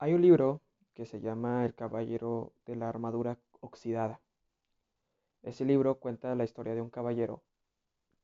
[0.00, 0.60] Hay un libro
[0.94, 4.20] que se llama El Caballero de la Armadura Oxidada.
[5.42, 7.42] Ese libro cuenta la historia de un caballero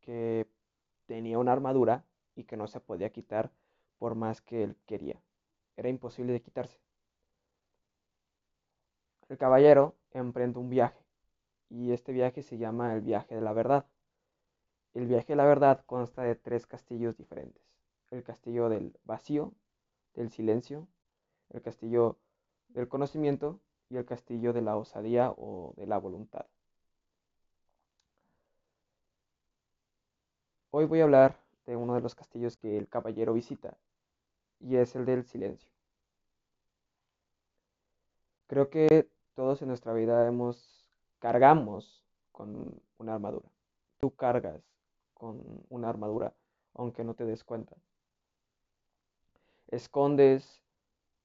[0.00, 0.46] que
[1.06, 2.04] tenía una armadura
[2.37, 3.50] y que no se podía quitar
[3.98, 5.21] por más que él quería.
[5.76, 6.79] Era imposible de quitarse.
[9.29, 11.04] El caballero emprende un viaje
[11.71, 13.85] y este viaje se llama el viaje de la verdad.
[14.93, 17.65] El viaje de la verdad consta de tres castillos diferentes.
[18.12, 19.52] El castillo del vacío,
[20.15, 20.87] del silencio,
[21.55, 22.18] el castillo
[22.68, 26.46] del conocimiento y el castillo de la osadía o de la voluntad.
[30.70, 33.78] Hoy voy a hablar de uno de los castillos que el caballero visita
[34.59, 35.70] y es el del silencio.
[38.48, 40.90] Creo que todos en nuestra vida hemos
[41.20, 43.48] cargamos con una armadura.
[43.98, 44.60] Tú cargas
[45.14, 46.34] con una armadura,
[46.74, 47.76] aunque no te des cuenta.
[49.68, 50.63] Escondes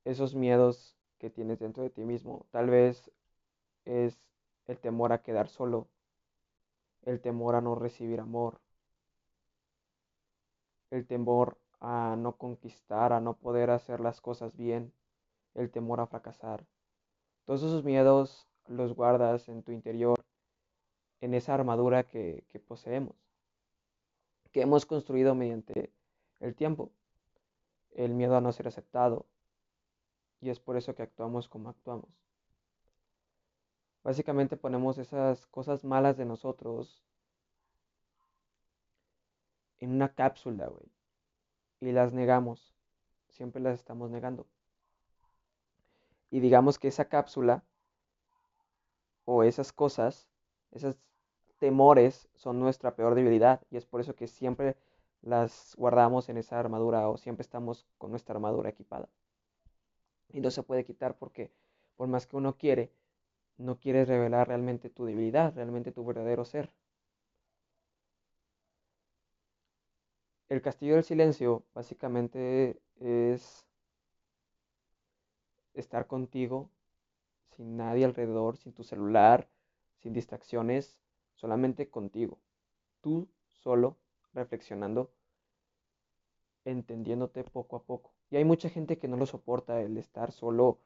[0.06, 2.46] esos miedos que tienes dentro de ti mismo.
[2.52, 3.12] Tal vez
[3.86, 4.18] es
[4.68, 5.88] el temor a quedar solo,
[7.04, 8.60] el temor a no recibir amor,
[10.92, 14.94] el temor a no conquistar, a no poder hacer las cosas bien,
[15.56, 16.66] el temor a fracasar.
[17.46, 20.18] Todos esos miedos los guardas en tu interior,
[21.22, 23.16] en esa armadura que, que poseemos,
[24.52, 25.92] que hemos construido mediante
[26.40, 26.92] el tiempo.
[27.92, 29.26] El miedo a no ser aceptado,
[30.42, 32.10] y es por eso que actuamos como actuamos.
[34.04, 37.04] Básicamente ponemos esas cosas malas de nosotros
[39.80, 40.92] en una cápsula, güey.
[41.82, 42.74] Y las negamos.
[43.30, 44.48] Siempre las estamos negando.
[46.32, 47.64] Y digamos que esa cápsula
[49.26, 50.28] o esas cosas,
[50.72, 50.98] esos
[51.60, 53.62] temores son nuestra peor debilidad.
[53.70, 54.78] Y es por eso que siempre
[55.22, 59.10] las guardamos en esa armadura o siempre estamos con nuestra armadura equipada.
[60.32, 61.52] Y no se puede quitar porque
[61.96, 62.92] por más que uno quiere,
[63.58, 66.72] no quieres revelar realmente tu debilidad, realmente tu verdadero ser.
[70.50, 73.66] El castillo del silencio básicamente es
[75.74, 76.70] estar contigo,
[77.56, 79.48] sin nadie alrededor, sin tu celular,
[80.00, 81.00] sin distracciones,
[81.36, 82.40] solamente contigo.
[83.02, 83.98] Tú solo,
[84.34, 85.12] reflexionando,
[86.66, 88.12] entendiéndote poco a poco.
[88.32, 90.80] Y hay mucha gente que no lo soporta el estar solo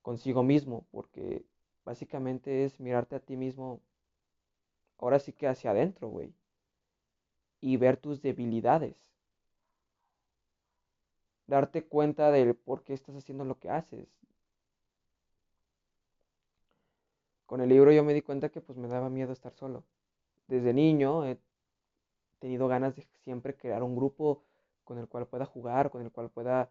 [0.00, 1.44] consigo mismo, porque
[1.84, 3.80] básicamente es mirarte a ti mismo,
[4.98, 6.32] ahora sí que hacia adentro, güey,
[7.60, 8.96] y ver tus debilidades.
[11.46, 14.08] Darte cuenta del por qué estás haciendo lo que haces.
[17.46, 19.84] Con el libro yo me di cuenta que pues me daba miedo estar solo.
[20.46, 21.38] Desde niño he
[22.38, 24.42] tenido ganas de siempre crear un grupo
[24.84, 26.70] con el cual pueda jugar, con el cual pueda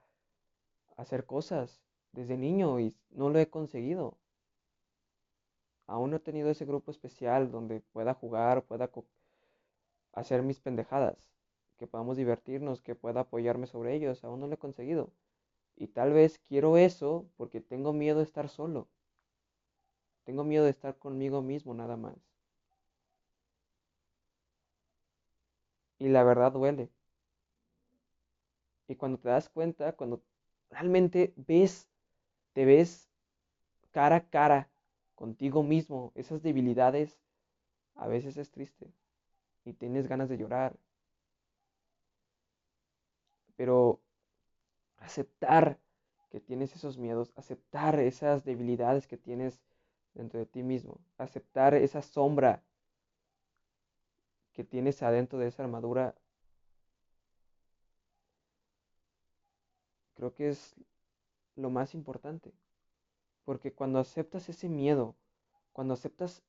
[0.98, 4.18] hacer cosas desde niño y no lo he conseguido.
[5.88, 8.90] Aún no he tenido ese grupo especial donde pueda jugar, pueda
[10.14, 11.18] hacer mis pendejadas,
[11.78, 14.24] que podamos divertirnos, que pueda apoyarme sobre ellos.
[14.24, 15.12] Aún no lo he conseguido.
[15.76, 18.88] Y tal vez quiero eso porque tengo miedo de estar solo.
[20.24, 22.16] Tengo miedo de estar conmigo mismo nada más.
[26.00, 26.90] Y la verdad duele.
[28.92, 30.22] Y cuando te das cuenta, cuando
[30.70, 31.88] realmente ves,
[32.52, 33.10] te ves
[33.92, 34.70] cara a cara
[35.16, 37.18] contigo mismo, esas debilidades,
[37.96, 38.92] a veces es triste
[39.64, 40.76] y tienes ganas de llorar.
[43.56, 44.02] Pero
[44.98, 45.80] aceptar
[46.30, 49.62] que tienes esos miedos, aceptar esas debilidades que tienes
[50.16, 52.62] dentro de ti mismo, aceptar esa sombra
[54.52, 56.14] que tienes adentro de esa armadura
[60.22, 60.76] Creo que es
[61.56, 62.54] lo más importante.
[63.44, 65.16] Porque cuando aceptas ese miedo,
[65.74, 66.44] cuando aceptas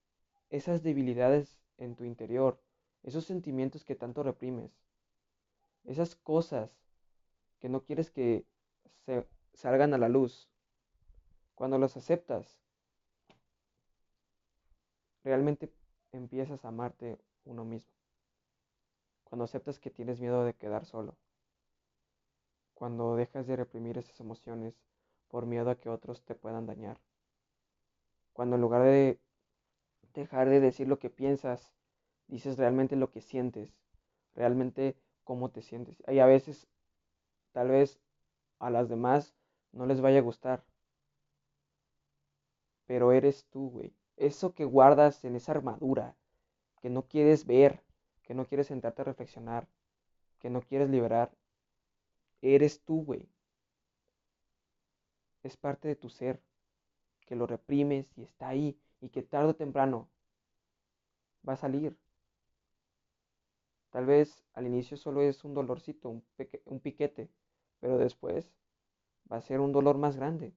[0.51, 2.61] esas debilidades en tu interior,
[3.03, 4.71] esos sentimientos que tanto reprimes,
[5.85, 6.71] esas cosas
[7.61, 8.45] que no quieres que
[9.07, 10.51] se salgan a la luz,
[11.55, 12.59] cuando las aceptas,
[15.25, 15.73] realmente
[16.13, 17.17] empiezas a amarte
[17.47, 17.95] uno mismo.
[19.25, 21.17] Cuando aceptas que tienes miedo de quedar solo
[22.83, 24.75] cuando dejas de reprimir esas emociones
[25.29, 26.99] por miedo a que otros te puedan dañar.
[28.33, 29.21] Cuando en lugar de
[30.15, 31.73] dejar de decir lo que piensas,
[32.27, 33.73] dices realmente lo que sientes,
[34.35, 36.03] realmente cómo te sientes.
[36.09, 36.67] Y a veces,
[37.53, 38.01] tal vez
[38.59, 39.33] a las demás
[39.71, 40.65] no les vaya a gustar,
[42.87, 43.95] pero eres tú, güey.
[44.17, 46.17] Eso que guardas en esa armadura,
[46.81, 47.81] que no quieres ver,
[48.25, 49.69] que no quieres sentarte a reflexionar,
[50.41, 51.31] que no quieres liberar,
[52.43, 53.29] eres tú, güey.
[55.45, 56.41] es parte de tu ser,
[57.27, 60.09] que lo reprimes y está ahí y que tarde o temprano
[61.49, 61.97] va a salir.
[63.91, 66.25] Tal vez al inicio solo es un dolorcito, un,
[66.65, 67.31] un piquete,
[67.79, 68.53] pero después
[69.33, 70.55] va a ser un dolor más grande.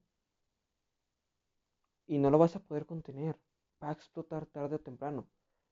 [2.07, 3.37] Y no lo vas a poder contener.
[3.83, 5.27] Va a explotar tarde o temprano.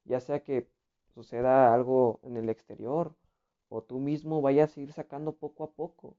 [0.06, 0.70] Ya sea que
[1.16, 3.16] suceda algo en el exterior
[3.74, 6.16] o tú mismo vayas a ir sacando poco a poco.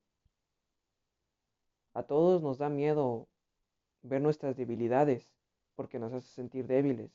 [1.92, 3.28] A todos nos da miedo
[4.02, 5.32] ver nuestras debilidades
[5.76, 7.12] porque nos hace sentir débiles,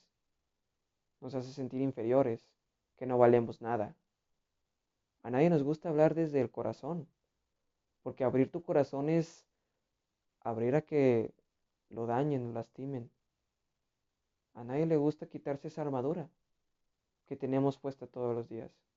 [1.19, 2.49] nos hace sentir inferiores,
[2.95, 3.97] que no valemos nada.
[5.23, 7.05] A nadie nos gusta hablar desde el corazón,
[8.01, 9.45] porque abrir tu corazón es
[10.39, 11.33] abrir a que
[11.89, 13.11] lo dañen, lo lastimen.
[14.53, 16.29] A nadie le gusta quitarse esa armadura
[17.27, 18.88] que tenemos puesta todos los días.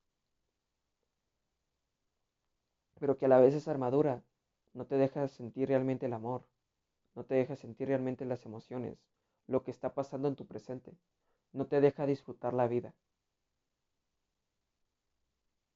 [3.03, 4.23] Pero que a la vez esa armadura
[4.75, 6.45] no te deja sentir realmente el amor,
[7.17, 8.97] no te deja sentir realmente las emociones,
[9.49, 10.97] lo que está pasando en tu presente,
[11.53, 12.95] no te deja disfrutar la vida.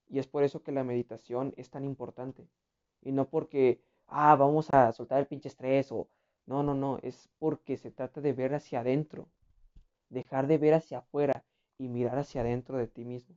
[0.08, 2.46] Y es por eso que la meditación es tan importante.
[3.02, 6.06] Y no porque, ah, vamos a soltar el pinche estrés o...
[6.46, 9.26] No, no, no, es porque se trata de ver hacia adentro,
[10.10, 11.44] dejar de ver hacia afuera
[11.76, 13.34] y mirar hacia adentro de ti mismo.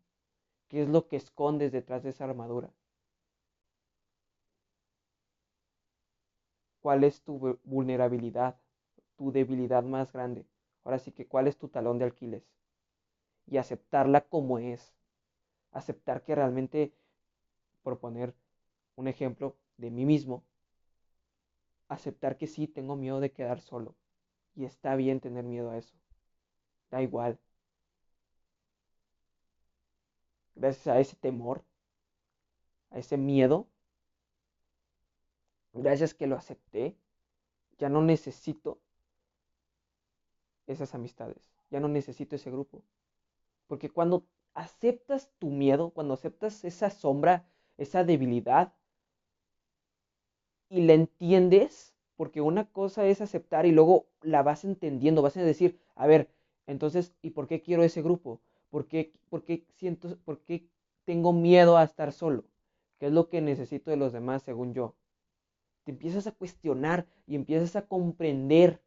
[0.67, 2.71] ¿Qué es lo que escondes detrás de esa armadura?
[6.89, 8.57] ¿Cuál es tu vulnerabilidad,
[9.15, 10.47] tu debilidad más grande?
[10.83, 12.43] Ahora sí que, ¿cuál es tu talón de Aquiles?
[13.47, 14.93] Y aceptarla como es.
[15.71, 16.93] Aceptar que realmente,
[17.83, 18.35] por poner
[18.95, 20.43] un ejemplo de mí mismo,
[21.89, 23.93] aceptar que sí tengo miedo de quedar solo.
[24.55, 25.95] Y está bien tener miedo a eso.
[26.91, 27.39] Da igual.
[30.53, 31.63] Gracias a ese temor,
[32.91, 33.67] a ese miedo,
[35.81, 36.95] gracias que lo acepté,
[37.77, 38.79] ya no necesito
[40.67, 42.83] esas amistades, ya no necesito ese grupo.
[43.67, 47.45] Porque cuando aceptas tu miedo, cuando aceptas esa sombra,
[47.77, 48.73] esa debilidad,
[50.69, 55.41] y la entiendes, porque una cosa es aceptar y luego la vas entendiendo, vas a
[55.41, 56.29] decir, a ver,
[56.67, 58.39] entonces, ¿y por qué quiero ese grupo?
[58.69, 60.67] ¿Por qué, por qué siento, por qué
[61.05, 62.45] tengo miedo a estar solo?
[62.99, 64.95] ¿Qué es lo que necesito de los demás según yo?
[65.89, 68.79] Te empiezas a cuestionar y empiezas a comprender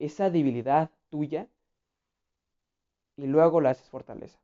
[0.00, 1.46] esa debilidad tuya
[3.16, 4.40] y luego la haces fortaleza.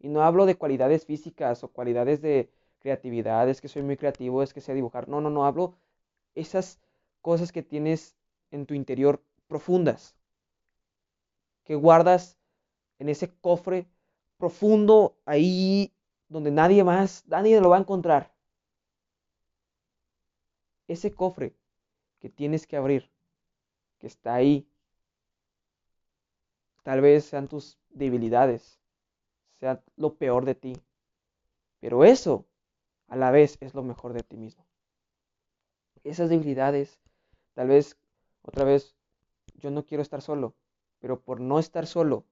[0.00, 2.50] Y no hablo de cualidades físicas o cualidades de
[2.80, 5.08] creatividad, es que soy muy creativo, es que sé dibujar.
[5.08, 5.76] No, no, no, hablo
[6.34, 6.80] esas
[7.22, 8.16] cosas que tienes
[8.50, 10.16] en tu interior profundas,
[11.62, 12.36] que guardas
[12.98, 13.86] en ese cofre
[14.36, 15.94] profundo ahí
[16.28, 18.35] donde nadie más, nadie lo va a encontrar.
[20.88, 21.54] Ese cofre
[22.20, 23.10] que tienes que abrir,
[23.98, 24.68] que está ahí,
[26.82, 28.78] tal vez sean tus debilidades,
[29.58, 30.74] sea lo peor de ti,
[31.80, 32.46] pero eso
[33.08, 34.66] a la vez es lo mejor de ti mismo.
[36.04, 37.00] Esas debilidades,
[37.54, 37.98] tal vez,
[38.42, 38.96] otra vez,
[39.54, 40.54] yo no quiero estar solo,
[41.00, 42.24] pero por no estar solo,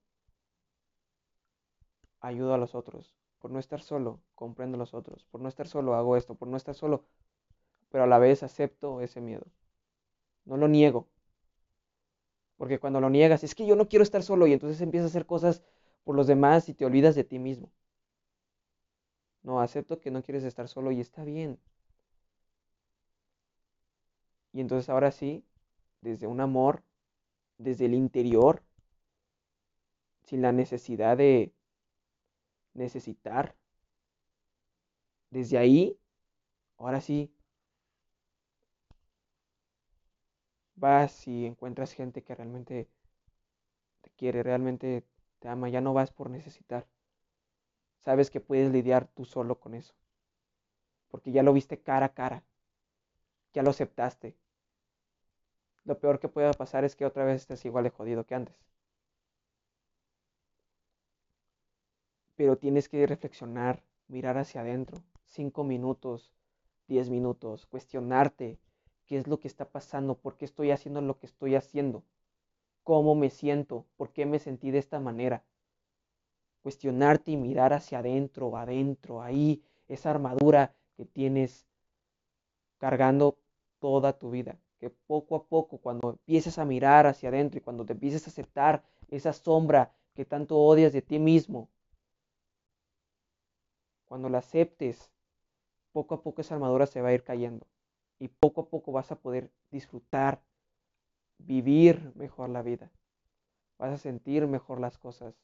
[2.21, 3.15] ayudo a los otros.
[3.39, 5.25] Por no estar solo, comprendo a los otros.
[5.25, 6.35] Por no estar solo, hago esto.
[6.35, 7.05] Por no estar solo,
[7.94, 9.46] pero a la vez acepto ese miedo.
[10.46, 11.06] No lo niego.
[12.56, 15.13] Porque cuando lo niegas, es que yo no quiero estar solo y entonces empiezas a
[15.13, 15.63] hacer cosas
[16.03, 17.70] por los demás y te olvidas de ti mismo.
[19.44, 21.60] No, acepto que no quieres estar solo y está bien.
[24.55, 25.44] Y entonces ahora sí,
[26.01, 26.82] desde un amor,
[27.58, 28.63] desde el interior,
[30.24, 31.53] sin la necesidad de
[32.74, 33.56] necesitar,
[35.31, 35.98] desde ahí,
[36.79, 37.33] ahora sí,
[40.84, 42.88] vas y encuentras gente que realmente
[44.03, 45.03] te quiere, realmente
[45.41, 46.86] te ama, ya no vas por necesitar.
[47.98, 49.94] Sabes que puedes lidiar tú solo con eso,
[51.10, 52.44] porque ya lo viste cara a cara,
[53.55, 54.36] ya lo aceptaste.
[55.84, 58.56] Lo peor que pueda pasar es que otra vez estés igual de jodido que antes.
[62.36, 66.34] Pero tienes que reflexionar, mirar hacia adentro, cinco minutos,
[66.86, 68.58] diez minutos, cuestionarte
[69.06, 72.05] qué es lo que está pasando, por qué estoy haciendo lo que estoy haciendo,
[72.82, 75.44] cómo me siento, por qué me sentí de esta manera.
[76.63, 81.67] Cuestionarte y mirar hacia adentro, adentro, ahí, esa armadura que tienes
[82.79, 83.37] cargando
[83.81, 84.58] toda tu vida.
[84.81, 88.31] Que poco a poco, cuando empieces a mirar hacia adentro y cuando te empieces a
[88.31, 91.69] aceptar esa sombra que tanto odias de ti mismo,
[94.06, 95.11] cuando la aceptes,
[95.93, 97.67] poco a poco esa armadura se va a ir cayendo
[98.19, 100.43] y poco a poco vas a poder disfrutar,
[101.39, 102.91] vivir mejor la vida.
[103.79, 105.35] Vas a sentir mejor las cosas.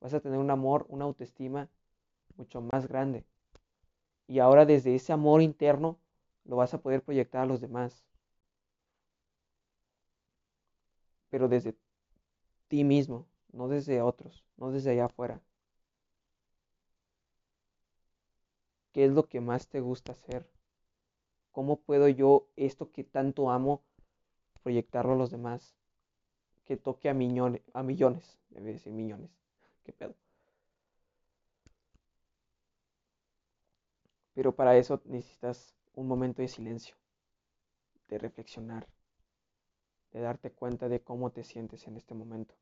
[0.00, 1.68] Vas a tener un amor, una autoestima
[2.36, 3.24] mucho más grande.
[4.26, 5.98] Y ahora desde ese amor interno
[6.44, 8.04] lo vas a poder proyectar a los demás.
[11.30, 11.74] Pero desde
[12.68, 15.40] ti mismo, no desde otros, no desde allá afuera.
[18.92, 20.46] ¿Qué es lo que más te gusta hacer?
[21.52, 23.82] ¿Cómo puedo yo esto que tanto amo
[24.62, 25.74] proyectarlo a los demás?
[26.64, 29.30] Que toque a millones, a millones, debe decir millones.
[29.84, 30.14] ¿Qué pedo?
[34.34, 36.96] Pero para eso necesitas un momento de silencio,
[38.08, 38.88] de reflexionar,
[40.12, 42.54] de darte cuenta de cómo te sientes en este momento,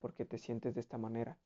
[0.00, 1.38] por qué te sientes de esta manera,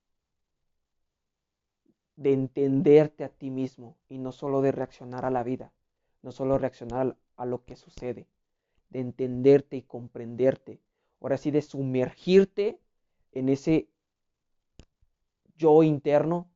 [2.16, 5.72] de entenderte a ti mismo y no solo de reaccionar a la vida,
[6.22, 8.26] no solo reaccionar a lo que sucede,
[8.90, 10.80] de entenderte y comprenderte,
[11.20, 12.78] ahora sí de sumergirte
[13.32, 13.88] en ese
[15.56, 16.48] yo interno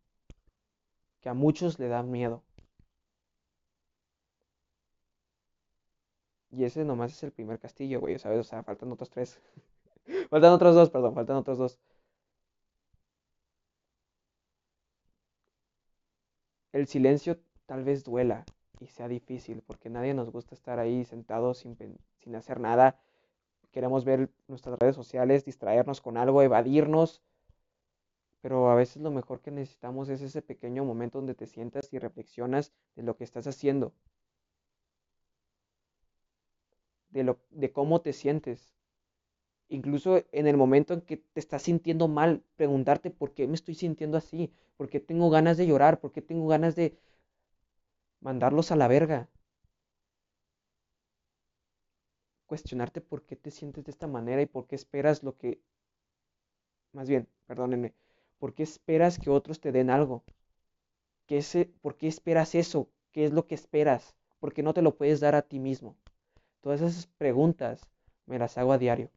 [1.21, 2.43] que a muchos le da miedo.
[6.51, 8.41] Y ese nomás es el primer castillo, güey, ¿sabes?
[8.41, 9.41] O sea, faltan otros tres.
[10.31, 11.79] faltan otros dos, perdón, faltan otros dos.
[16.73, 18.45] El silencio tal vez duela
[18.83, 21.77] y sea difícil, porque nadie nos gusta estar ahí sentados sin,
[22.19, 22.99] sin hacer nada.
[23.71, 27.23] Queremos ver nuestras redes sociales, distraernos con algo, evadirnos.
[28.43, 31.99] Pero a veces lo mejor que necesitamos es ese pequeño momento donde te sientas y
[31.99, 33.93] reflexionas de lo que estás haciendo.
[37.11, 38.75] De, lo, de cómo te sientes.
[39.69, 43.75] Incluso en el momento en que te estás sintiendo mal, preguntarte por qué me estoy
[43.75, 46.99] sintiendo así, por qué tengo ganas de llorar, por qué tengo ganas de
[48.23, 49.29] mandarlos a la verga.
[52.47, 55.61] Cuestionarte por qué te sientes de esta manera y por qué esperas lo que...
[56.93, 57.95] Más bien, perdónenme,
[58.39, 60.25] ¿por qué esperas que otros te den algo?
[61.27, 62.89] ¿Qué ese, ¿Por qué esperas eso?
[63.13, 64.15] ¿Qué es lo que esperas?
[64.41, 65.97] ¿Por qué no te lo puedes dar a ti mismo?
[66.61, 67.89] Todas esas preguntas
[68.27, 69.11] me las hago a diario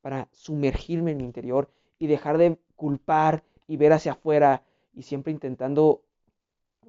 [0.00, 4.62] para sumergirme en mi interior y dejar de culpar y ver hacia afuera
[4.92, 6.02] y siempre intentando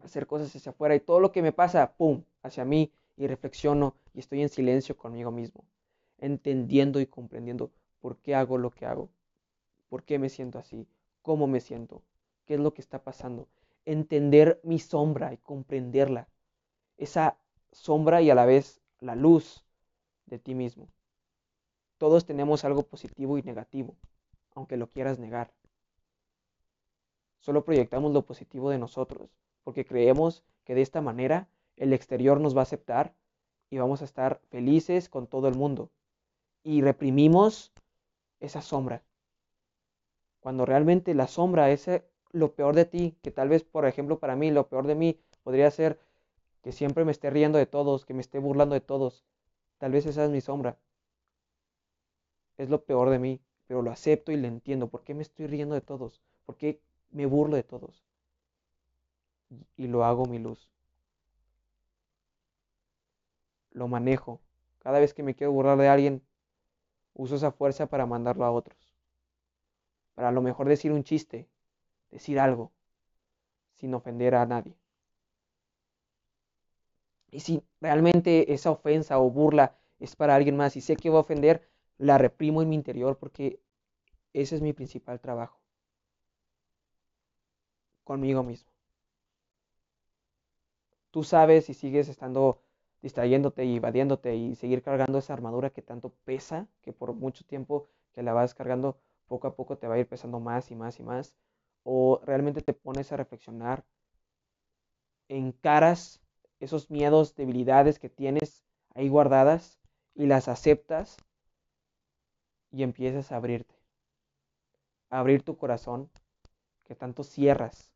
[0.04, 3.96] hacer cosas hacia afuera y todo lo que me pasa, ¡pum!, hacia mí y reflexiono
[4.14, 5.66] y estoy en silencio conmigo mismo,
[6.18, 9.10] entendiendo y comprendiendo por qué hago lo que hago,
[9.90, 10.88] por qué me siento así,
[11.22, 12.02] cómo me siento,
[12.46, 13.48] qué es lo que está pasando,
[13.86, 16.28] entender mi sombra y comprenderla,
[16.98, 17.38] esa
[17.72, 19.66] sombra y a la vez la luz
[20.26, 20.90] de ti mismo.
[21.98, 23.96] Todos tenemos algo positivo y negativo,
[24.54, 25.52] aunque lo quieras negar.
[27.40, 29.30] Solo proyectamos lo positivo de nosotros,
[29.70, 33.14] porque creemos que de esta manera el exterior nos va a aceptar
[33.70, 35.92] y vamos a estar felices con todo el mundo.
[36.64, 37.72] Y reprimimos
[38.40, 39.04] esa sombra.
[40.40, 44.18] Cuando realmente la sombra es eh, lo peor de ti, que tal vez, por ejemplo,
[44.18, 46.00] para mí, lo peor de mí podría ser
[46.64, 49.24] que siempre me esté riendo de todos, que me esté burlando de todos.
[49.78, 50.80] Tal vez esa es mi sombra
[52.58, 54.88] es lo peor de mí, pero lo acepto y lo entiendo.
[54.90, 56.24] ¿Por qué me estoy riendo de todos?
[56.48, 58.09] ¿Por qué me burlo de todos?
[59.78, 60.70] Y lo hago mi luz.
[63.72, 64.42] Lo manejo.
[64.80, 66.24] Cada vez que me quiero burlar de alguien,
[67.14, 68.78] uso esa fuerza para mandarlo a otros.
[70.16, 71.48] Para a lo mejor decir un chiste,
[72.12, 72.72] decir algo,
[73.76, 74.76] sin ofender a nadie.
[77.32, 81.18] Y si realmente esa ofensa o burla es para alguien más y sé que va
[81.18, 83.60] a ofender, la reprimo en mi interior porque
[84.34, 85.60] ese es mi principal trabajo.
[88.04, 88.72] Conmigo mismo.
[91.12, 92.62] Tú sabes si sigues estando
[93.02, 97.88] distrayéndote y evadiéndote y seguir cargando esa armadura que tanto pesa, que por mucho tiempo
[98.14, 98.98] que la vas cargando,
[99.28, 101.36] poco a poco te va a ir pesando más y más y más,
[101.84, 103.86] o realmente te pones a reflexionar,
[105.30, 106.20] encaras
[106.60, 108.64] esos miedos, debilidades que tienes
[108.94, 109.80] ahí guardadas
[110.16, 111.18] y las aceptas
[112.72, 113.76] y empiezas a abrirte.
[115.10, 116.10] A abrir tu corazón
[116.84, 117.92] que tanto cierras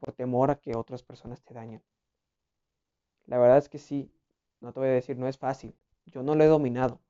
[0.00, 1.82] por temor a que otras personas te dañen.
[3.26, 4.10] La verdad es que sí,
[4.60, 5.74] no te voy a decir, no es fácil.
[6.06, 7.00] Yo no lo he dominado.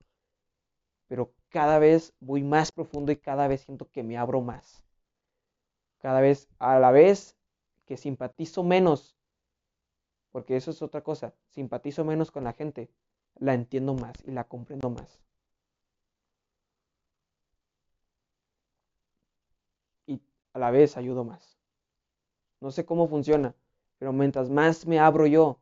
[1.09, 4.83] Pero cada vez voy más profundo y cada vez siento que me abro más.
[5.99, 7.37] Cada vez, a la vez
[7.87, 9.17] que simpatizo menos,
[10.31, 12.91] porque eso es otra cosa, simpatizo menos con la gente,
[13.37, 15.23] la entiendo más y la comprendo más.
[20.53, 21.57] a la vez ayudo más.
[22.61, 23.55] No sé cómo funciona,
[23.99, 25.59] pero mientras más me abro yo,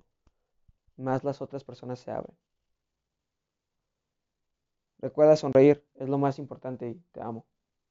[1.01, 2.37] más las otras personas se abren.
[5.01, 7.45] Recuerda sonreír, es lo más importante y te amo.